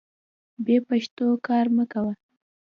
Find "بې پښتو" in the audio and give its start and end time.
0.65-1.25